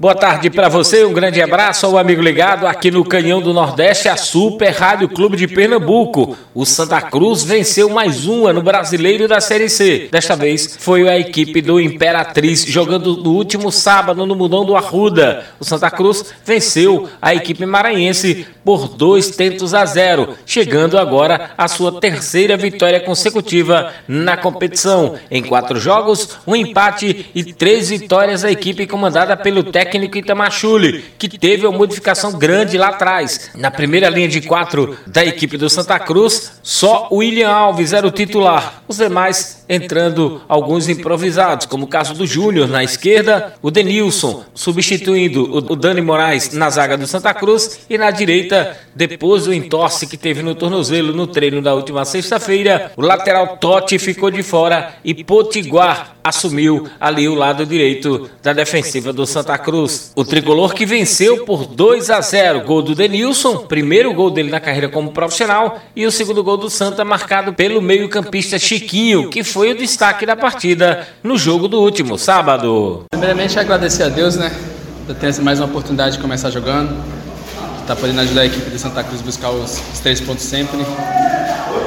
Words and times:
Boa 0.00 0.14
tarde 0.14 0.48
para 0.48 0.68
você, 0.68 1.04
um 1.04 1.12
grande 1.12 1.42
abraço 1.42 1.84
ao 1.84 1.98
amigo 1.98 2.22
ligado 2.22 2.68
aqui 2.68 2.88
no 2.88 3.04
Canhão 3.04 3.42
do 3.42 3.52
Nordeste, 3.52 4.08
a 4.08 4.16
Super 4.16 4.70
Rádio 4.70 5.08
Clube 5.08 5.36
de 5.36 5.48
Pernambuco. 5.48 6.38
O 6.54 6.64
Santa 6.64 7.00
Cruz 7.00 7.42
venceu 7.42 7.90
mais 7.90 8.24
uma 8.24 8.52
no 8.52 8.62
Brasileiro 8.62 9.26
da 9.26 9.40
Série 9.40 9.68
C. 9.68 10.08
Desta 10.08 10.36
vez 10.36 10.76
foi 10.78 11.08
a 11.08 11.18
equipe 11.18 11.60
do 11.60 11.80
Imperatriz 11.80 12.64
jogando 12.64 13.16
no 13.16 13.32
último 13.32 13.72
sábado 13.72 14.24
no 14.24 14.36
Mundão 14.36 14.64
do 14.64 14.76
Arruda. 14.76 15.44
O 15.58 15.64
Santa 15.64 15.90
Cruz 15.90 16.26
venceu 16.44 17.08
a 17.20 17.34
equipe 17.34 17.66
maranhense 17.66 18.46
por 18.64 18.86
dois 18.86 19.30
tentos 19.30 19.74
a 19.74 19.84
zero, 19.84 20.36
chegando 20.46 20.96
agora 20.96 21.50
à 21.58 21.66
sua 21.66 21.98
terceira 21.98 22.56
vitória 22.56 23.00
consecutiva 23.00 23.92
na 24.06 24.36
competição. 24.36 25.16
Em 25.28 25.42
quatro 25.42 25.80
jogos, 25.80 26.38
um 26.46 26.54
empate 26.54 27.26
e 27.34 27.42
três 27.42 27.88
vitórias 27.88 28.42
da 28.42 28.52
equipe 28.52 28.86
comandada 28.86 29.36
pelo 29.36 29.64
técnico 29.64 29.87
técnico 29.88 30.18
Itamachule, 30.18 31.04
que 31.18 31.28
teve 31.38 31.66
uma 31.66 31.76
modificação 31.76 32.38
grande 32.38 32.76
lá 32.76 32.88
atrás. 32.88 33.50
Na 33.54 33.70
primeira 33.70 34.10
linha 34.10 34.28
de 34.28 34.42
quatro 34.42 34.96
da 35.06 35.24
equipe 35.24 35.56
do 35.56 35.70
Santa 35.70 35.98
Cruz, 35.98 36.52
só 36.62 37.08
o 37.10 37.16
William 37.16 37.50
Alves 37.50 37.92
era 37.92 38.06
o 38.06 38.10
titular. 38.10 38.82
Os 38.86 38.98
demais 38.98 39.64
entrando 39.68 40.40
alguns 40.48 40.88
improvisados, 40.88 41.66
como 41.66 41.84
o 41.84 41.88
caso 41.88 42.14
do 42.14 42.26
Júnior 42.26 42.68
na 42.68 42.82
esquerda, 42.82 43.54
o 43.60 43.70
Denilson 43.70 44.44
substituindo 44.54 45.44
o 45.70 45.76
Dani 45.76 46.00
Moraes 46.00 46.52
na 46.52 46.70
zaga 46.70 46.96
do 46.96 47.06
Santa 47.06 47.34
Cruz 47.34 47.80
e 47.88 47.98
na 47.98 48.10
direita, 48.10 48.76
depois 48.94 49.44
do 49.44 49.52
entorse 49.52 50.06
que 50.06 50.16
teve 50.16 50.42
no 50.42 50.54
tornozelo 50.54 51.12
no 51.12 51.26
treino 51.26 51.60
da 51.60 51.74
última 51.74 52.04
sexta-feira, 52.04 52.92
o 52.96 53.02
lateral 53.02 53.58
Totti 53.58 53.98
ficou 53.98 54.30
de 54.30 54.42
fora 54.42 54.94
e 55.04 55.14
Potiguar 55.22 56.16
assumiu 56.28 56.88
ali 57.00 57.28
o 57.28 57.34
lado 57.34 57.64
direito 57.64 58.28
da 58.42 58.52
defensiva 58.52 59.12
do 59.12 59.26
Santa 59.26 59.56
Cruz. 59.56 59.77
O 60.16 60.24
tricolor 60.24 60.74
que 60.74 60.86
venceu 60.86 61.44
por 61.44 61.66
2 61.66 62.10
a 62.10 62.20
0, 62.20 62.62
gol 62.62 62.82
do 62.82 62.94
Denilson, 62.94 63.58
primeiro 63.58 64.12
gol 64.12 64.30
dele 64.30 64.50
na 64.50 64.60
carreira 64.60 64.88
como 64.88 65.12
profissional, 65.12 65.78
e 65.94 66.06
o 66.06 66.10
segundo 66.10 66.42
gol 66.42 66.56
do 66.56 66.70
Santa 66.70 67.04
marcado 67.04 67.52
pelo 67.52 67.80
meio-campista 67.82 68.58
Chiquinho, 68.58 69.30
que 69.30 69.44
foi 69.44 69.72
o 69.72 69.76
destaque 69.76 70.24
da 70.24 70.36
partida 70.36 71.06
no 71.22 71.36
jogo 71.36 71.68
do 71.68 71.80
último 71.80 72.18
sábado. 72.18 73.04
Primeiramente 73.10 73.58
agradecer 73.58 74.04
a 74.04 74.08
Deus, 74.08 74.36
né, 74.36 74.50
por 75.06 75.14
ter 75.14 75.38
mais 75.40 75.60
uma 75.60 75.66
oportunidade 75.66 76.16
de 76.16 76.22
começar 76.22 76.50
jogando, 76.50 76.96
tá 77.86 77.96
podendo 77.96 78.20
ajudar 78.20 78.42
a 78.42 78.46
equipe 78.46 78.70
de 78.70 78.78
Santa 78.78 79.02
Cruz 79.02 79.20
a 79.20 79.24
buscar 79.24 79.50
os, 79.50 79.82
os 79.92 80.00
três 80.00 80.20
pontos 80.20 80.44
sempre, 80.44 80.78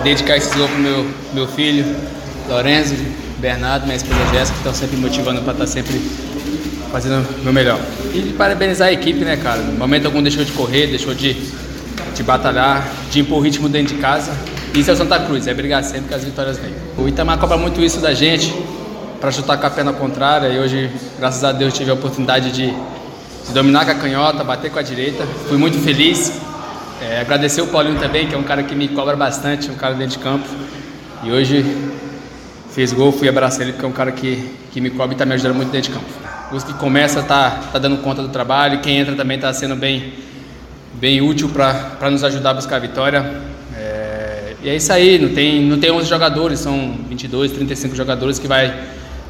dedicar 0.04 0.38
esse 0.38 0.56
gol 0.58 0.68
pro 0.68 0.80
meu 0.80 1.06
meu 1.34 1.48
filho, 1.48 1.86
Lorenzo, 2.50 2.96
Bernardo, 3.38 3.86
minha 3.86 3.96
esposa 3.96 4.20
Jéssica, 4.34 4.52
que 4.54 4.58
estão 4.58 4.74
sempre 4.74 4.98
motivando 4.98 5.42
para 5.42 5.54
estar 5.54 5.66
tá 5.66 5.72
sempre 5.72 6.02
fazendo 6.92 7.26
o 7.40 7.44
meu 7.44 7.54
melhor. 7.54 7.80
E 8.14 8.34
parabenizar 8.38 8.90
a 8.90 8.92
equipe, 8.92 9.24
né, 9.24 9.38
cara? 9.38 9.62
No 9.62 9.74
momento 9.74 10.06
algum 10.06 10.22
deixou 10.22 10.44
de 10.44 10.52
correr, 10.52 10.88
deixou 10.88 11.14
de, 11.14 11.34
de 12.14 12.24
batalhar, 12.24 12.88
de 13.10 13.22
impor 13.22 13.40
o 13.40 13.42
ritmo 13.42 13.70
dentro 13.70 13.96
de 13.96 14.02
casa. 14.02 14.32
Isso 14.76 14.90
é 14.90 14.94
o 14.94 14.98
Santa 14.98 15.20
Cruz, 15.20 15.48
é 15.48 15.54
brigar 15.54 15.84
sempre 15.84 16.10
que 16.10 16.14
as 16.14 16.24
vitórias 16.24 16.58
vêm. 16.58 16.74
O 16.98 17.08
Itamar 17.08 17.38
cobra 17.38 17.58
muito 17.58 17.82
isso 17.82 18.00
da 18.00 18.14
gente, 18.14 18.54
para 19.20 19.32
chutar 19.32 19.58
com 19.58 19.68
a 19.68 19.70
perna 19.70 19.94
contrária, 19.94 20.48
e 20.48 20.60
hoje, 20.60 20.90
graças 21.18 21.44
a 21.44 21.52
Deus, 21.52 21.74
tive 21.74 21.92
a 21.92 21.94
oportunidade 21.94 22.52
de, 22.52 22.68
de 22.68 23.54
dominar 23.54 23.86
com 23.86 23.92
a 23.92 23.96
canhota, 23.96 24.44
bater 24.44 24.72
com 24.72 24.80
a 24.80 24.82
direita. 24.82 25.26
Fui 25.48 25.58
muito 25.58 25.78
feliz. 25.80 26.40
É, 27.02 27.20
agradecer 27.20 27.62
o 27.62 27.68
Paulinho 27.68 28.00
também, 28.00 28.28
que 28.28 28.36
é 28.36 28.38
um 28.38 28.44
cara 28.44 28.62
que 28.64 28.76
me 28.76 28.88
cobra 28.88 29.16
bastante, 29.16 29.72
um 29.72 29.76
cara 29.76 29.96
dentro 29.96 30.18
de 30.18 30.24
campo. 30.24 30.48
E 31.24 31.32
hoje 31.32 31.66
fez 32.72 32.94
gol, 32.94 33.12
fui 33.12 33.28
abraçar 33.28 33.62
ele 33.62 33.74
porque 33.74 33.86
é 33.86 33.90
um 33.90 33.92
cara 33.92 34.12
que, 34.12 34.52
que 34.72 34.80
me 34.80 34.90
cobre 34.90 35.12
e 35.12 35.16
está 35.16 35.26
me 35.26 35.34
ajudando 35.34 35.56
muito 35.56 35.72
dentro 35.72 35.92
de 35.92 35.98
campo. 35.98 36.21
Os 36.52 36.64
que 36.64 36.74
começa 36.74 37.24
tá, 37.24 37.62
tá 37.72 37.80
dando 37.80 37.98
conta 37.98 38.22
do 38.22 38.28
trabalho, 38.28 38.82
quem 38.82 38.98
entra 38.98 39.16
também 39.16 39.38
está 39.38 39.54
sendo 39.54 39.76
bem, 39.76 40.14
bem 40.94 41.22
útil 41.22 41.50
para 41.50 42.10
nos 42.10 42.24
ajudar 42.24 42.52
a 42.52 42.54
buscar 42.56 42.76
a 42.76 42.80
vitória. 42.80 43.42
É, 43.78 44.56
e 44.62 44.70
é 44.70 44.76
isso 44.76 44.92
aí, 44.92 45.18
não 45.18 45.30
tem, 45.34 45.64
não 45.64 45.80
tem 45.80 45.92
11 45.92 46.10
jogadores, 46.10 46.60
são 46.60 46.98
22, 47.08 47.54
35 47.54 47.96
jogadores 47.96 48.38
que 48.38 48.48
vai 48.48 48.74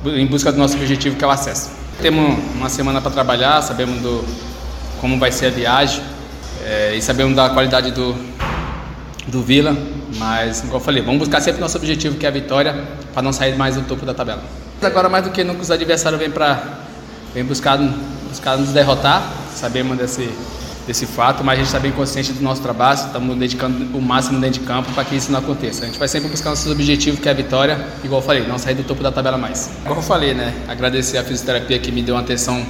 em 0.05 0.25
busca 0.25 0.51
do 0.51 0.57
nosso 0.57 0.75
objetivo 0.75 1.15
que 1.15 1.23
é 1.23 1.27
o 1.27 1.31
acesso. 1.31 1.69
Temos 2.01 2.39
uma 2.55 2.69
semana 2.69 2.99
para 2.99 3.11
trabalhar, 3.11 3.61
sabemos 3.61 4.01
do, 4.01 4.25
como 4.99 5.19
vai 5.19 5.31
ser 5.31 5.47
a 5.47 5.49
viagem 5.51 6.01
é, 6.65 6.95
e 6.95 7.01
sabemos 7.01 7.35
da 7.35 7.49
qualidade 7.49 7.91
do, 7.91 8.15
do 9.27 9.41
Vila, 9.43 9.77
mas, 10.17 10.61
como 10.61 10.75
eu 10.75 10.79
falei, 10.79 11.01
vamos 11.03 11.19
buscar 11.19 11.39
sempre 11.41 11.61
nosso 11.61 11.77
objetivo, 11.77 12.17
que 12.17 12.25
é 12.25 12.29
a 12.29 12.31
vitória, 12.31 12.83
para 13.13 13.21
não 13.21 13.31
sair 13.31 13.55
mais 13.55 13.75
do 13.75 13.83
topo 13.83 14.05
da 14.05 14.13
tabela. 14.13 14.43
Agora, 14.81 15.07
mais 15.07 15.23
do 15.23 15.29
que 15.29 15.43
nunca, 15.43 15.61
os 15.61 15.69
adversários 15.69 16.19
vêm, 16.19 16.31
pra, 16.31 16.81
vêm 17.33 17.43
buscar, 17.43 17.77
buscar 18.29 18.57
nos 18.57 18.69
derrotar, 18.69 19.31
sabemos 19.55 19.97
desse, 19.97 20.29
desse 20.85 21.05
fato, 21.05 21.43
mas 21.43 21.53
a 21.53 21.57
gente 21.57 21.67
está 21.67 21.79
bem 21.79 21.91
consciente 21.91 22.33
do 22.33 22.41
nosso 22.41 22.61
trabalho, 22.61 22.97
estamos 22.97 23.37
dedicando 23.37 23.97
o 23.97 24.01
máximo 24.01 24.39
dentro 24.39 24.59
de 24.59 24.65
campo 24.65 24.91
para 24.93 25.05
que 25.05 25.15
isso 25.15 25.31
não 25.31 25.39
aconteça. 25.39 25.83
A 25.83 25.85
gente 25.87 25.99
vai 25.99 26.07
sempre 26.07 26.29
buscar 26.29 26.49
nossos 26.49 26.71
objetivos, 26.71 27.19
que 27.19 27.27
é 27.27 27.31
a 27.31 27.35
vitória, 27.35 27.87
igual 28.03 28.21
eu 28.21 28.25
falei, 28.25 28.45
não 28.47 28.57
sair 28.57 28.75
do 28.75 28.83
topo 28.83 29.01
da 29.01 29.11
tabela 29.11 29.37
mais. 29.37 29.69
Igual 29.83 29.97
eu 29.97 30.03
falei, 30.03 30.33
né? 30.33 30.53
Agradecer 30.67 31.17
a 31.17 31.23
fisioterapia 31.23 31.79
que 31.79 31.91
me 31.91 32.01
deu 32.01 32.15
uma 32.15 32.21
atenção 32.21 32.65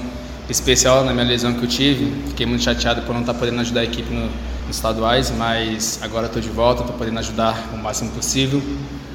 especial 0.50 1.04
na 1.04 1.14
minha 1.14 1.26
lesão 1.26 1.54
que 1.54 1.64
eu 1.64 1.70
tive. 1.70 2.14
Fiquei 2.28 2.46
muito 2.46 2.64
chateado 2.64 3.02
por 3.04 3.14
não 3.14 3.22
estar 3.22 3.34
podendo 3.34 3.62
ajudar 3.62 3.82
a 3.82 3.84
equipe 3.84 4.14
no, 4.14 4.30
nos 4.68 4.76
estaduais, 4.76 5.32
mas 5.38 6.00
agora 6.02 6.28
estou 6.28 6.42
de 6.42 6.50
volta, 6.50 6.82
estou 6.82 6.98
podendo 6.98 7.20
ajudar 7.20 7.70
o 7.74 7.78
máximo 7.78 8.12
possível. 8.12 8.62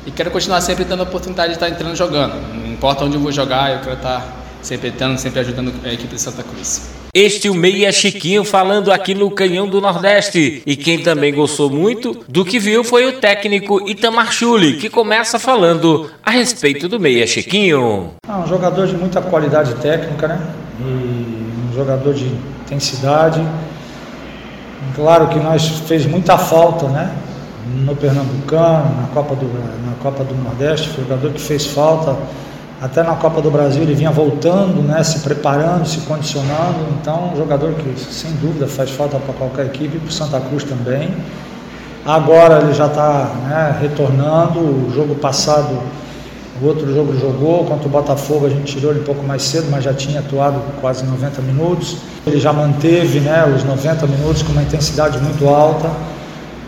E 0.07 0.11
quero 0.11 0.31
continuar 0.31 0.61
sempre 0.61 0.85
dando 0.85 1.01
a 1.01 1.03
oportunidade 1.03 1.49
de 1.49 1.55
estar 1.55 1.69
entrando 1.69 1.97
jogando. 1.97 2.35
Não 2.55 2.73
importa 2.73 3.05
onde 3.05 3.17
eu 3.17 3.21
vou 3.21 3.33
jogar, 3.33 3.73
eu 3.73 3.81
quero 3.81 3.97
estar 3.97 4.46
sempre 4.67 4.89
entrando, 4.89 5.17
sempre 5.17 5.41
ajudando 5.41 5.73
a 5.85 5.93
equipe 5.93 6.13
de 6.13 6.21
Santa 6.21 6.43
Cruz. 6.43 6.91
Este 7.15 7.49
o 7.49 7.55
Meia 7.55 7.93
Chiquinho 7.93 8.45
falando 8.45 8.93
aqui 8.93 9.15
no 9.15 9.31
Canhão 9.31 9.69
do 9.69 9.81
Nordeste. 9.81 10.63
E 10.67 10.75
quem 10.75 10.99
também 10.99 11.33
gostou 11.33 11.71
muito 11.71 12.25
do 12.29 12.45
que 12.45 12.59
viu 12.59 12.83
foi 12.83 13.07
o 13.07 13.21
técnico 13.21 13.89
Itamar 13.89 14.33
Chuli, 14.33 14.77
que 14.79 14.91
começa 14.91 15.39
falando 15.39 16.11
a 16.23 16.33
respeito 16.33 16.89
do 16.89 16.99
Meia 16.99 17.27
Chiquinho. 17.27 18.15
Ah, 18.29 18.41
um 18.41 18.47
jogador 18.49 18.89
de 18.89 18.97
muita 18.97 19.23
qualidade 19.23 19.75
técnica, 19.77 20.27
né? 20.27 20.41
E 20.81 20.83
um 20.83 21.75
jogador 21.75 22.13
de 22.13 22.27
intensidade. 22.65 23.41
Claro 24.97 25.29
que 25.29 25.39
nós 25.39 25.65
fez 25.87 26.05
muita 26.07 26.37
falta, 26.37 26.89
né? 26.89 27.15
No 27.85 27.95
Pernambucano, 27.95 29.01
na 29.01 29.09
Copa 29.15 29.37
do, 29.37 29.47
na 29.47 29.95
Copa 30.03 30.25
do 30.25 30.35
Nordeste, 30.35 30.89
foi 30.89 31.05
um 31.05 31.09
jogador 31.09 31.33
que 31.33 31.41
fez 31.41 31.67
falta. 31.67 32.17
Até 32.81 33.03
na 33.03 33.15
Copa 33.15 33.41
do 33.41 33.51
Brasil 33.51 33.83
ele 33.83 33.95
vinha 33.95 34.11
voltando, 34.11 34.83
né? 34.83 35.03
Se 35.03 35.21
preparando, 35.21 35.87
se 35.87 36.01
condicionando. 36.01 36.79
Então, 37.01 37.33
um 37.33 37.37
jogador 37.37 37.73
que 37.73 37.99
sem 37.99 38.33
dúvida 38.33 38.67
faz 38.67 38.91
falta 38.91 39.19
para 39.19 39.35
qualquer 39.35 39.67
equipe, 39.67 39.99
para 39.99 40.09
o 40.09 40.13
Santa 40.13 40.41
Cruz 40.41 40.65
também. 40.65 41.15
Agora 42.05 42.61
ele 42.61 42.75
já 42.75 42.87
está 42.87 43.31
né, 43.49 43.79
retornando. 43.81 44.61
O 44.61 44.93
jogo 44.95 45.15
passado 45.15 45.77
o 46.61 46.67
outro 46.67 46.93
jogo 46.95 47.19
jogou, 47.19 47.65
contra 47.65 47.87
o 47.87 47.91
Botafogo 47.91 48.47
a 48.47 48.49
gente 48.49 48.75
tirou 48.75 48.91
ele 48.91 49.01
um 49.01 49.05
pouco 49.05 49.23
mais 49.23 49.43
cedo, 49.43 49.69
mas 49.71 49.85
já 49.85 49.93
tinha 49.93 50.21
atuado 50.21 50.59
quase 50.81 51.05
90 51.05 51.43
minutos. 51.43 51.99
Ele 52.27 52.41
já 52.41 52.51
manteve 52.51 53.21
né, 53.21 53.45
os 53.55 53.63
90 53.63 54.07
minutos 54.07 54.43
com 54.43 54.53
uma 54.53 54.63
intensidade 54.63 55.19
muito 55.19 55.47
alta 55.49 55.91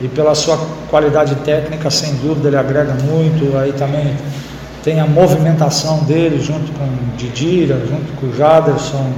e 0.01 0.07
pela 0.07 0.35
sua 0.35 0.59
qualidade 0.91 1.35
técnica, 1.37 1.91
sem 1.91 2.15
dúvida, 2.17 2.49
ele 2.49 2.57
agrega 2.57 2.95
muito. 3.03 3.57
Aí 3.57 3.73
também 3.73 4.15
tem 4.89 5.01
a 5.01 5.07
movimentação 5.07 6.03
dele 6.05 6.41
junto 6.41 6.73
com 6.73 6.89
Didira, 7.19 7.79
junto 7.87 8.11
com 8.19 8.33
Jaderson 8.33 9.13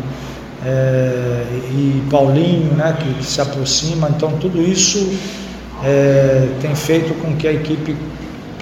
é, 0.67 1.45
e 1.71 2.03
Paulinho, 2.11 2.73
né, 2.75 2.97
que, 2.99 3.15
que, 3.15 3.25
se 3.25 3.41
aproxima. 3.41 4.09
Então 4.09 4.33
tudo 4.33 4.61
isso 4.61 5.17
é, 5.85 6.49
tem 6.61 6.75
feito 6.75 7.15
com 7.23 7.37
que 7.37 7.47
a 7.47 7.53
equipe 7.53 7.97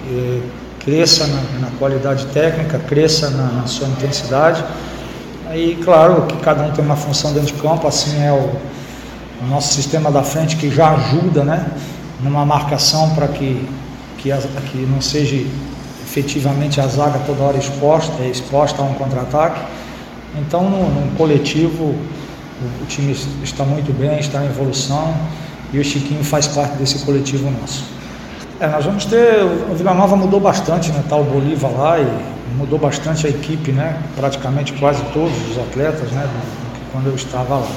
é, 0.07 0.39
cresça 0.81 1.25
na, 1.25 1.61
na 1.61 1.71
qualidade 1.79 2.27
técnica, 2.27 2.77
cresça 2.77 3.31
na, 3.31 3.53
na, 3.53 3.65
sua 3.65 3.87
intensidade. 3.87 4.63
Aí, 5.49 5.79
claro, 5.83 6.27
que 6.27 6.37
cada 6.37 6.61
um 6.61 6.71
tem 6.73 6.85
uma 6.85 6.95
função 6.95 7.33
dentro 7.33 7.55
de 7.55 7.59
campo, 7.59 7.87
assim 7.87 8.21
é 8.21 8.31
o, 8.31 8.51
o 9.43 9.47
nosso 9.49 9.73
sistema 9.73 10.11
da 10.11 10.21
frente 10.21 10.57
que 10.57 10.69
já 10.69 10.91
ajuda, 10.91 11.43
né, 11.43 11.71
numa 12.21 12.45
marcação 12.45 13.15
para 13.15 13.27
que, 13.27 13.67
que, 14.19 14.29
que 14.71 14.77
não 14.77 15.01
seja 15.01 15.43
efetivamente 16.19 16.81
a 16.81 16.87
zaga 16.87 17.19
toda 17.25 17.43
hora 17.43 17.57
exposta, 17.57 18.21
é 18.21 18.27
exposta 18.27 18.81
a 18.81 18.85
um 18.85 18.93
contra-ataque. 18.93 19.61
Então, 20.37 20.69
no, 20.69 20.89
no 20.89 21.15
coletivo, 21.15 21.83
o, 21.83 22.83
o 22.83 22.85
time 22.87 23.15
está 23.43 23.63
muito 23.63 23.97
bem, 23.97 24.19
está 24.19 24.43
em 24.43 24.47
evolução 24.47 25.13
e 25.71 25.79
o 25.79 25.83
Chiquinho 25.83 26.23
faz 26.23 26.47
parte 26.47 26.75
desse 26.77 26.99
coletivo 26.99 27.49
nosso. 27.61 27.83
É, 28.59 28.67
nós 28.67 28.83
vamos 28.83 29.05
ter. 29.05 29.41
O 29.71 29.75
Vila 29.75 29.93
Nova 29.93 30.15
mudou 30.15 30.39
bastante, 30.39 30.91
né? 30.91 31.01
Tá 31.07 31.15
o 31.15 31.23
Bolívar 31.23 31.71
lá 31.71 31.99
e 31.99 32.07
mudou 32.57 32.77
bastante 32.77 33.25
a 33.25 33.29
equipe, 33.29 33.71
né? 33.71 33.97
Praticamente 34.17 34.73
quase 34.73 35.01
todos 35.13 35.31
os 35.49 35.57
atletas, 35.57 36.11
né? 36.11 36.27
Quando 36.91 37.07
eu 37.07 37.15
estava 37.15 37.55
lá. 37.55 37.67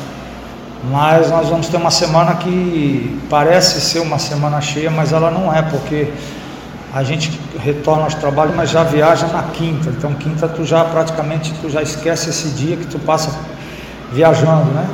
Mas 0.91 1.31
nós 1.31 1.49
vamos 1.49 1.69
ter 1.69 1.77
uma 1.77 1.93
semana 1.93 2.35
que 2.35 3.21
parece 3.31 3.81
ser 3.81 4.01
uma 4.01 4.19
semana 4.19 4.61
cheia, 4.61 4.91
mas 4.91 5.13
ela 5.13 5.31
não 5.31 5.55
é, 5.55 5.63
porque 5.63 6.09
a 6.95 7.03
gente 7.03 7.41
retorna 7.59 8.05
aos 8.05 8.15
trabalhos, 8.15 8.55
mas 8.55 8.69
já 8.71 8.83
viaja 8.83 9.27
na 9.29 9.45
quinta. 9.45 9.89
Então 9.89 10.13
quinta 10.15 10.47
tu 10.47 10.65
já 10.65 10.85
praticamente 10.85 11.55
tu 11.61 11.71
já 11.71 11.81
esquece 11.81 12.29
esse 12.29 12.49
dia 12.49 12.77
que 12.77 12.87
tu 12.87 12.99
passa 12.99 13.31
viajando, 14.13 14.71
né? 14.73 14.87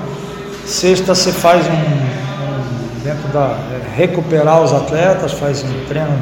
Sexta 0.64 1.14
você 1.14 1.32
faz 1.32 1.66
um, 1.66 1.72
um 1.72 3.00
dentro 3.02 3.28
da 3.32 3.56
é, 3.72 3.96
recuperar 3.96 4.62
os 4.62 4.72
atletas, 4.72 5.32
faz 5.32 5.64
um 5.64 5.86
treino 5.86 6.16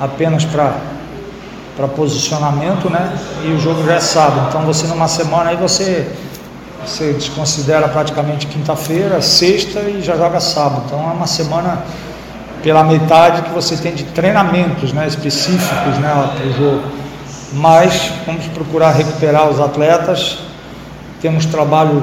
apenas 0.00 0.44
para 0.44 0.74
para 1.76 1.86
posicionamento, 1.88 2.88
né? 2.88 3.12
E 3.44 3.48
o 3.48 3.60
jogo 3.60 3.84
já 3.84 3.94
é 3.96 4.00
sábado. 4.00 4.46
Então 4.48 4.62
você 4.62 4.86
numa 4.86 5.08
semana 5.08 5.50
aí 5.50 5.56
você 5.56 6.10
você 6.86 7.12
desconsidera 7.12 7.88
praticamente 7.88 8.46
quinta-feira, 8.46 9.20
sexta 9.20 9.80
e 9.80 10.00
já 10.00 10.16
joga 10.16 10.40
sábado. 10.40 10.84
Então 10.86 11.00
é 11.00 11.12
uma 11.12 11.26
semana 11.26 11.82
pela 12.66 12.82
metade 12.82 13.42
que 13.42 13.50
você 13.50 13.76
tem 13.76 13.94
de 13.94 14.02
treinamentos 14.02 14.92
né, 14.92 15.06
específicos 15.06 15.98
né, 16.00 16.32
para 16.36 16.46
o 16.48 16.52
jogo. 16.52 16.82
Mas 17.52 18.10
vamos 18.26 18.44
procurar 18.48 18.90
recuperar 18.90 19.48
os 19.48 19.60
atletas, 19.60 20.38
temos 21.20 21.46
trabalho 21.46 22.02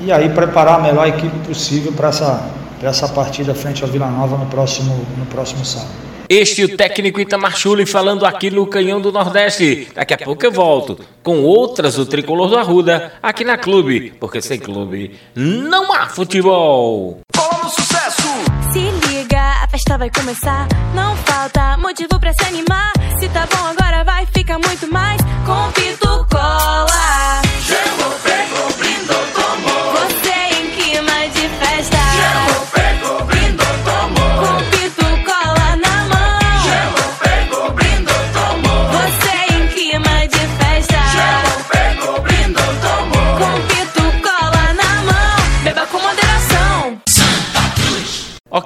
e 0.00 0.10
aí 0.10 0.28
preparar 0.30 0.80
a 0.80 0.82
melhor 0.82 1.06
equipe 1.06 1.38
possível 1.46 1.92
para 1.92 2.08
essa, 2.08 2.44
essa 2.82 3.06
partida 3.06 3.54
frente 3.54 3.84
ao 3.84 3.88
Vila 3.88 4.08
Nova 4.08 4.36
no 4.36 4.46
próximo, 4.46 5.06
no 5.16 5.26
próximo 5.26 5.64
sábado. 5.64 5.92
Este 6.28 6.62
é 6.62 6.64
o 6.64 6.76
técnico 6.76 7.20
Itamar 7.20 7.56
Chuli 7.56 7.86
falando 7.86 8.26
aqui 8.26 8.50
no 8.50 8.66
Canhão 8.66 9.00
do 9.00 9.12
Nordeste. 9.12 9.86
Daqui 9.94 10.14
a 10.14 10.18
pouco 10.18 10.44
eu 10.44 10.50
volto 10.50 10.98
com 11.22 11.40
outras 11.40 11.94
do 11.94 12.04
Tricolor 12.04 12.48
do 12.48 12.58
Arruda 12.58 13.12
aqui 13.22 13.44
na 13.44 13.56
Clube, 13.56 14.12
porque 14.18 14.42
sem 14.42 14.58
clube 14.58 15.16
não 15.36 15.92
há 15.92 16.08
futebol. 16.08 17.20
sucesso! 17.70 18.11
Festa 19.72 19.96
vai 19.96 20.10
começar. 20.10 20.68
Não 20.94 21.16
falta 21.16 21.78
motivo 21.78 22.20
para 22.20 22.34
se 22.34 22.44
animar. 22.44 22.92
Se 23.18 23.26
tá 23.30 23.46
bom 23.46 23.68
agora 23.68 24.04
vai 24.04 24.26
ficar 24.26 24.58
muito 24.58 24.86
mais 24.92 25.18
com 25.46 25.72
Pito 25.72 26.26
Cola. 26.30 27.51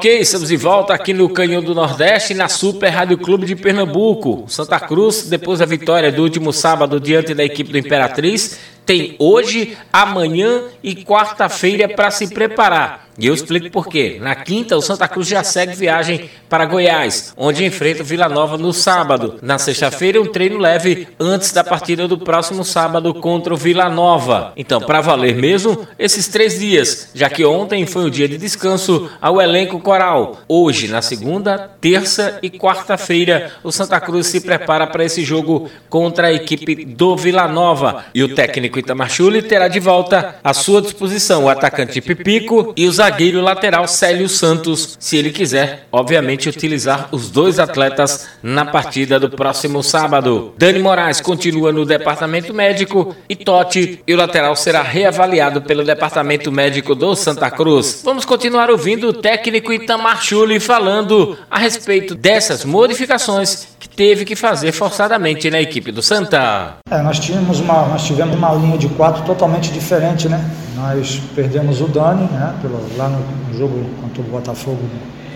Ok, 0.06 0.20
estamos 0.20 0.50
de 0.50 0.56
volta 0.56 0.94
aqui 0.94 1.12
no 1.12 1.28
Canhão 1.28 1.60
do 1.60 1.74
Nordeste, 1.74 2.32
na 2.32 2.48
Super 2.48 2.90
Rádio 2.90 3.18
Clube 3.18 3.44
de 3.44 3.56
Pernambuco. 3.56 4.44
Santa 4.46 4.78
Cruz, 4.78 5.28
depois 5.28 5.58
da 5.58 5.66
vitória 5.66 6.12
do 6.12 6.22
último 6.22 6.52
sábado 6.52 7.00
diante 7.00 7.34
da 7.34 7.44
equipe 7.44 7.72
do 7.72 7.78
Imperatriz, 7.78 8.56
tem 8.84 9.16
hoje, 9.18 9.76
amanhã 9.92 10.62
e 10.80 10.94
quarta-feira 10.94 11.88
para 11.88 12.12
se 12.12 12.32
preparar. 12.32 13.05
E 13.18 13.26
eu 13.26 13.34
explico 13.34 13.70
por 13.70 13.86
quê. 13.88 14.18
Na 14.20 14.34
quinta, 14.34 14.76
o 14.76 14.82
Santa 14.82 15.08
Cruz 15.08 15.26
já 15.26 15.42
segue 15.42 15.74
viagem 15.74 16.28
para 16.48 16.66
Goiás, 16.66 17.32
onde 17.36 17.64
enfrenta 17.64 18.02
o 18.02 18.04
Vila 18.04 18.28
Nova 18.28 18.58
no 18.58 18.72
sábado. 18.72 19.38
Na 19.42 19.58
sexta-feira, 19.58 20.20
um 20.20 20.26
treino 20.26 20.58
leve 20.58 21.08
antes 21.18 21.52
da 21.52 21.64
partida 21.64 22.06
do 22.06 22.18
próximo 22.18 22.64
sábado 22.64 23.14
contra 23.14 23.54
o 23.54 23.56
Vila 23.56 23.88
Nova. 23.88 24.52
Então, 24.56 24.80
para 24.80 25.00
valer 25.00 25.36
mesmo, 25.36 25.86
esses 25.98 26.28
três 26.28 26.58
dias, 26.58 27.10
já 27.14 27.30
que 27.30 27.44
ontem 27.44 27.86
foi 27.86 28.04
um 28.04 28.10
dia 28.10 28.28
de 28.28 28.36
descanso 28.36 29.10
ao 29.20 29.40
elenco 29.40 29.80
coral. 29.80 30.38
Hoje, 30.48 30.88
na 30.88 31.00
segunda, 31.00 31.70
terça 31.80 32.38
e 32.42 32.50
quarta-feira, 32.50 33.52
o 33.62 33.72
Santa 33.72 34.00
Cruz 34.00 34.26
se 34.26 34.40
prepara 34.40 34.86
para 34.86 35.04
esse 35.04 35.24
jogo 35.24 35.70
contra 35.88 36.28
a 36.28 36.32
equipe 36.32 36.84
do 36.84 37.16
Vila 37.16 37.48
Nova. 37.48 38.04
E 38.14 38.22
o 38.22 38.34
técnico 38.34 38.78
Itamar 38.78 39.10
Chuli 39.10 39.42
terá 39.42 39.68
de 39.68 39.80
volta 39.80 40.36
à 40.42 40.52
sua 40.52 40.82
disposição 40.82 41.44
o 41.44 41.48
atacante 41.48 42.00
Pipico 42.00 42.72
e 42.76 42.86
o 42.86 42.92
zagueiro 43.06 43.40
lateral 43.40 43.86
Célio 43.86 44.28
Santos, 44.28 44.96
se 44.98 45.16
ele 45.16 45.30
quiser, 45.30 45.86
obviamente, 45.92 46.48
utilizar 46.48 47.08
os 47.12 47.30
dois 47.30 47.60
atletas 47.60 48.26
na 48.42 48.64
partida 48.64 49.20
do 49.20 49.30
próximo 49.30 49.80
sábado. 49.80 50.52
Dani 50.58 50.80
Moraes 50.80 51.20
continua 51.20 51.70
no 51.70 51.84
departamento 51.84 52.52
médico 52.52 53.14
e 53.28 53.36
Totti 53.36 54.02
e 54.04 54.12
o 54.12 54.16
lateral 54.16 54.56
será 54.56 54.82
reavaliado 54.82 55.62
pelo 55.62 55.84
departamento 55.84 56.50
médico 56.50 56.96
do 56.96 57.14
Santa 57.14 57.48
Cruz. 57.48 58.02
Vamos 58.04 58.24
continuar 58.24 58.70
ouvindo 58.70 59.08
o 59.08 59.12
técnico 59.12 59.72
Itamar 59.72 60.20
Chuli 60.20 60.58
falando 60.58 61.38
a 61.48 61.58
respeito 61.58 62.12
dessas 62.12 62.64
modificações 62.64 63.68
que 63.78 63.88
teve 63.88 64.24
que 64.24 64.34
fazer 64.34 64.72
forçadamente 64.72 65.48
na 65.48 65.60
equipe 65.60 65.92
do 65.92 66.02
Santa. 66.02 66.78
É, 66.90 67.00
nós, 67.02 67.20
tínhamos 67.20 67.60
uma, 67.60 67.86
nós 67.86 68.04
tivemos 68.04 68.34
uma 68.34 68.52
linha 68.54 68.76
de 68.76 68.88
quatro 68.88 69.22
totalmente 69.24 69.70
diferente, 69.70 70.28
né? 70.28 70.44
Nós 70.76 71.22
perdemos 71.34 71.80
o 71.80 71.88
Dani, 71.88 72.24
né? 72.24 72.54
Pelo, 72.60 72.78
lá 72.98 73.08
no, 73.08 73.18
no 73.18 73.58
jogo 73.58 73.82
contra 74.02 74.20
o 74.20 74.24
Botafogo 74.24 74.82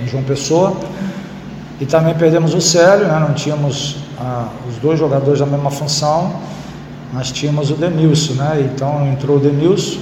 em 0.02 0.06
João 0.06 0.22
Pessoa. 0.22 0.76
E 1.80 1.86
também 1.86 2.14
perdemos 2.14 2.52
o 2.52 2.60
Célio, 2.60 3.06
né? 3.06 3.18
Não 3.26 3.32
tínhamos 3.32 3.96
ah, 4.18 4.48
os 4.68 4.76
dois 4.76 4.98
jogadores 4.98 5.40
da 5.40 5.46
mesma 5.46 5.70
função. 5.70 6.30
Nós 7.14 7.32
tínhamos 7.32 7.70
o 7.70 7.74
Demilson, 7.74 8.34
né? 8.34 8.70
Então 8.70 9.06
entrou 9.06 9.38
o 9.38 9.40
Demilson 9.40 9.98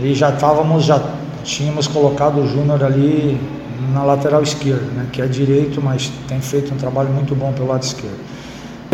e 0.00 0.14
já 0.14 0.30
estávamos, 0.30 0.84
já 0.84 1.00
tínhamos 1.44 1.86
colocado 1.86 2.40
o 2.40 2.48
Júnior 2.48 2.82
ali 2.82 3.40
na 3.92 4.02
lateral 4.02 4.42
esquerda, 4.42 4.84
né? 4.96 5.06
Que 5.12 5.22
é 5.22 5.26
direito, 5.26 5.80
mas 5.80 6.10
tem 6.26 6.40
feito 6.40 6.74
um 6.74 6.76
trabalho 6.76 7.10
muito 7.10 7.36
bom 7.36 7.52
pelo 7.52 7.68
lado 7.68 7.84
esquerdo. 7.84 8.18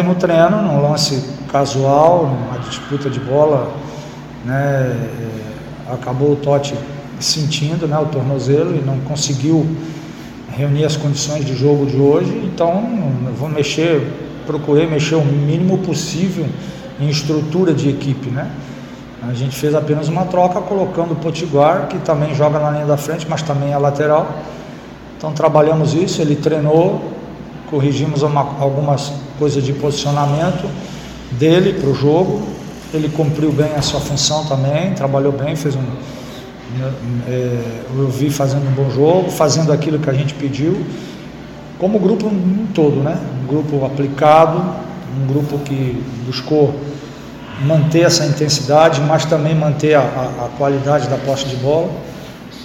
No 0.04 0.14
treino, 0.14 0.60
num 0.60 0.82
lance 0.82 1.30
casual, 1.50 2.26
numa 2.26 2.58
disputa 2.58 3.08
de 3.08 3.18
bola, 3.18 3.72
né, 4.46 4.96
é, 5.88 5.93
acabou 5.93 6.32
o 6.32 6.37
Totti 6.37 6.75
sentindo 7.20 7.87
né, 7.87 7.98
o 7.98 8.06
tornozelo 8.06 8.75
e 8.76 8.81
não 8.81 8.98
conseguiu 9.00 9.66
reunir 10.56 10.84
as 10.84 10.96
condições 10.96 11.44
de 11.44 11.54
jogo 11.54 11.84
de 11.84 11.96
hoje, 11.96 12.31
então 12.44 13.12
vou 13.37 13.48
mexer, 13.48 14.00
procurei 14.46 14.87
mexer 14.87 15.16
o 15.16 15.25
mínimo 15.25 15.78
possível 15.78 16.46
em 16.98 17.08
estrutura 17.10 17.75
de 17.75 17.90
equipe, 17.90 18.31
né? 18.31 18.50
A 19.28 19.34
gente 19.34 19.56
fez 19.56 19.75
apenas 19.75 20.08
uma 20.08 20.25
troca 20.25 20.60
colocando 20.60 21.12
o 21.12 21.16
Potiguar, 21.16 21.88
que 21.88 21.99
também 21.99 22.34
joga 22.34 22.58
na 22.58 22.70
linha 22.70 22.87
da 22.87 22.97
frente, 22.97 23.26
mas 23.28 23.42
também 23.42 23.73
é 23.73 23.76
lateral. 23.76 24.28
Então 25.16 25.32
trabalhamos 25.32 25.94
isso, 25.94 26.23
ele 26.23 26.37
treinou, 26.37 27.12
corrigimos 27.68 28.23
uma, 28.23 28.40
algumas 28.61 29.12
coisas 29.38 29.64
de 29.64 29.73
posicionamento 29.73 30.70
dele 31.32 31.73
para 31.73 31.90
o 31.90 31.94
jogo. 31.94 32.42
Ele 32.95 33.09
cumpriu 33.09 33.52
bem 33.52 33.75
a 33.75 33.83
sua 33.83 34.00
função 34.00 34.45
também, 34.47 34.95
trabalhou 34.95 35.33
bem, 35.33 35.57
fez 35.57 35.75
um. 35.75 35.83
É, 37.28 37.83
eu 37.97 38.09
vi 38.09 38.31
fazendo 38.31 38.69
um 38.69 38.73
bom 38.73 38.90
jogo, 38.90 39.31
fazendo 39.31 39.73
aquilo 39.73 39.99
que 39.99 40.11
a 40.11 40.12
gente 40.12 40.35
pediu, 40.35 40.85
como 41.78 41.99
grupo 41.99 42.26
um 42.26 42.66
todo, 42.75 42.97
né? 42.97 43.19
Um 43.43 43.47
grupo 43.47 43.85
aplicado, 43.85 44.62
um 45.21 45.26
grupo 45.26 45.59
que 45.59 46.02
buscou 46.26 46.75
manter 47.64 48.00
essa 48.00 48.26
intensidade, 48.26 49.00
mas 49.00 49.25
também 49.25 49.55
manter 49.55 49.95
a, 49.95 50.00
a, 50.00 50.47
a 50.47 50.49
qualidade 50.59 51.09
da 51.09 51.16
posse 51.16 51.47
de 51.47 51.57
bola. 51.57 51.90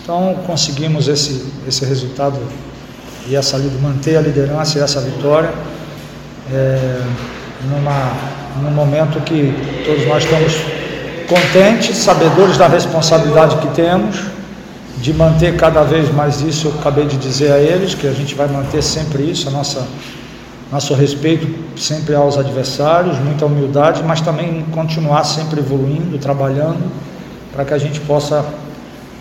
Então 0.02 0.36
conseguimos 0.46 1.08
esse, 1.08 1.52
esse 1.68 1.86
resultado 1.86 2.40
e 3.28 3.36
essa 3.36 3.58
manter 3.82 4.18
a 4.18 4.22
liderança 4.22 4.80
e 4.80 4.82
essa 4.82 5.00
vitória 5.00 5.54
é, 6.52 7.02
numa, 7.70 8.14
num 8.62 8.72
momento 8.72 9.20
que 9.22 9.54
todos 9.86 10.08
nós 10.08 10.24
estamos 10.24 10.54
contentes, 11.28 11.98
sabedores 11.98 12.58
da 12.58 12.68
responsabilidade 12.68 13.56
que 13.58 13.68
temos 13.70 14.20
de 14.98 15.14
manter 15.14 15.56
cada 15.56 15.84
vez 15.84 16.14
mais 16.14 16.42
isso. 16.42 16.68
Eu 16.68 16.74
acabei 16.80 17.06
de 17.06 17.18
dizer 17.18 17.52
a 17.52 17.60
eles 17.60 17.96
que 17.96 18.08
a 18.08 18.14
gente 18.14 18.36
vai 18.36 18.48
manter 18.48 18.82
sempre 18.82 19.24
isso, 19.24 19.48
a 19.48 19.52
nossa 19.52 19.88
nosso 20.72 20.94
respeito 20.94 21.54
sempre 21.78 22.16
aos 22.16 22.38
adversários, 22.38 23.20
muita 23.20 23.46
humildade, 23.46 24.02
mas 24.04 24.22
também 24.22 24.66
continuar 24.72 25.26
sempre 25.26 25.60
evoluindo, 25.60 26.18
trabalhando 26.18 26.90
para 27.52 27.66
que 27.66 27.74
a 27.74 27.78
gente 27.78 28.00
possa 28.00 28.46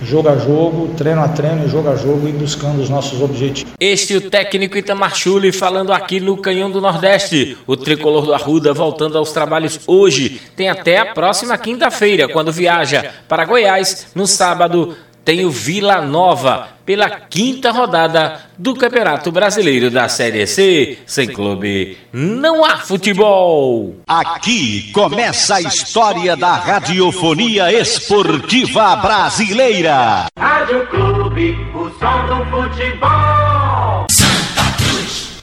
jogo 0.03 0.29
a 0.29 0.37
jogo, 0.37 0.89
treino 0.97 1.23
a 1.23 1.29
treino, 1.29 1.69
jogo 1.69 1.91
a 1.91 1.97
jogo 1.97 2.29
e 2.29 2.33
buscando 2.33 2.81
os 2.81 2.89
nossos 2.89 3.21
objetivos. 3.21 3.73
Este 3.79 4.15
é 4.15 4.17
o 4.17 4.31
técnico 4.31 4.77
Itamar 4.77 5.15
Chuli 5.15 5.53
falando 5.53 5.93
aqui 5.93 6.21
no 6.21 6.37
Canhão 6.37 6.71
do 6.71 6.81
Nordeste. 6.81 7.57
O 7.67 7.77
tricolor 7.77 8.25
do 8.25 8.35
Arruda 8.35 8.73
voltando 8.73 9.19
aos 9.19 9.33
trabalhos 9.33 9.81
hoje. 9.87 10.41
Tem 10.57 10.69
até 10.69 10.99
a 10.99 11.07
próxima 11.07 11.57
quinta-feira, 11.59 12.29
quando 12.29 12.53
viaja 12.53 13.13
para 13.29 13.45
Goiás, 13.45 14.09
no 14.15 14.27
sábado 14.27 14.97
tem 15.25 15.45
o 15.45 15.51
Vila 15.51 16.01
Nova 16.01 16.69
pela 16.85 17.09
quinta 17.09 17.71
rodada 17.71 18.41
do 18.59 18.75
Campeonato 18.75 19.31
Brasileiro 19.31 19.91
da 19.91 20.09
Série 20.09 20.47
C. 20.47 20.99
Sem 21.07 21.29
clube, 21.29 21.97
não 22.13 22.65
há 22.65 22.79
futebol. 22.79 23.97
Aqui 24.07 24.91
começa 24.93 25.57
a 25.57 25.61
história 25.61 26.37
da 26.37 26.55
radiofonia 26.55 27.73
esportiva 27.73 28.97
brasileira. 28.97 30.27
Rádio 30.39 30.87
Clube, 30.89 31.57
o 31.75 31.91
som 31.99 32.27
do 32.27 32.45
futebol. 32.51 34.07